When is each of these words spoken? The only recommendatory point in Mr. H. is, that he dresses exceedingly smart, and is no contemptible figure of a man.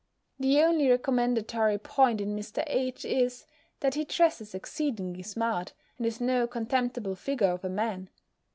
The 0.39 0.59
only 0.63 0.89
recommendatory 0.89 1.77
point 1.77 2.21
in 2.21 2.35
Mr. 2.35 2.63
H. 2.65 3.05
is, 3.05 3.45
that 3.81 3.93
he 3.93 4.03
dresses 4.03 4.55
exceedingly 4.55 5.21
smart, 5.21 5.73
and 5.99 6.07
is 6.07 6.19
no 6.19 6.47
contemptible 6.47 7.13
figure 7.13 7.49
of 7.51 7.63
a 7.63 7.69
man. 7.69 8.09